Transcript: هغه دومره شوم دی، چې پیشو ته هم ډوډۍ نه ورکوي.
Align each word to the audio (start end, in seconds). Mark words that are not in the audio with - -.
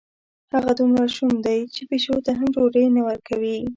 هغه 0.53 0.71
دومره 0.79 1.05
شوم 1.15 1.33
دی، 1.45 1.59
چې 1.73 1.81
پیشو 1.89 2.13
ته 2.25 2.31
هم 2.37 2.47
ډوډۍ 2.55 2.85
نه 2.95 3.01
ورکوي. 3.07 3.57